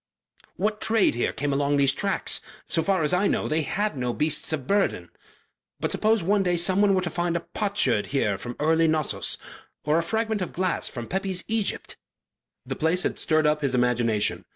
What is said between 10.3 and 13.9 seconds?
of glass from Pepi's Egypt." The place had stirred up his